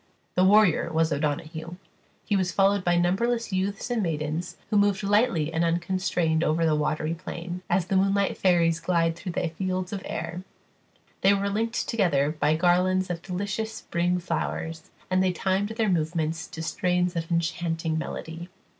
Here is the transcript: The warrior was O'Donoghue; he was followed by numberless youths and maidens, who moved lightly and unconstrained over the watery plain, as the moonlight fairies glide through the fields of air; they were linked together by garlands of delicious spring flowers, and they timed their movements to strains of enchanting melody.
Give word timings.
The 0.33 0.43
warrior 0.43 0.91
was 0.91 1.13
O'Donoghue; 1.13 1.75
he 2.25 2.35
was 2.35 2.51
followed 2.51 2.83
by 2.83 2.95
numberless 2.95 3.53
youths 3.53 3.91
and 3.91 4.01
maidens, 4.01 4.57
who 4.71 4.77
moved 4.79 5.03
lightly 5.03 5.53
and 5.53 5.63
unconstrained 5.63 6.43
over 6.43 6.65
the 6.65 6.73
watery 6.73 7.13
plain, 7.13 7.61
as 7.69 7.85
the 7.85 7.95
moonlight 7.97 8.35
fairies 8.35 8.79
glide 8.79 9.15
through 9.15 9.33
the 9.33 9.49
fields 9.49 9.93
of 9.93 10.01
air; 10.03 10.41
they 11.21 11.35
were 11.35 11.51
linked 11.51 11.87
together 11.87 12.31
by 12.31 12.55
garlands 12.55 13.11
of 13.11 13.21
delicious 13.21 13.71
spring 13.73 14.17
flowers, 14.17 14.89
and 15.11 15.21
they 15.21 15.31
timed 15.31 15.69
their 15.69 15.87
movements 15.87 16.47
to 16.47 16.63
strains 16.63 17.15
of 17.15 17.29
enchanting 17.31 17.95
melody. 17.99 18.49